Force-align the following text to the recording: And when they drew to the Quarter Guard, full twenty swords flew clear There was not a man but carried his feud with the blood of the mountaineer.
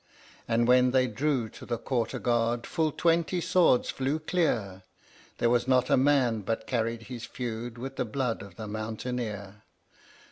And 0.47 0.67
when 0.67 0.89
they 0.89 1.05
drew 1.05 1.47
to 1.49 1.63
the 1.63 1.77
Quarter 1.77 2.17
Guard, 2.17 2.65
full 2.65 2.91
twenty 2.91 3.39
swords 3.39 3.91
flew 3.91 4.17
clear 4.17 4.81
There 5.37 5.51
was 5.51 5.67
not 5.67 5.91
a 5.91 5.95
man 5.95 6.41
but 6.41 6.65
carried 6.65 7.03
his 7.03 7.25
feud 7.25 7.77
with 7.77 7.97
the 7.97 8.03
blood 8.05 8.41
of 8.41 8.55
the 8.55 8.65
mountaineer. 8.67 9.61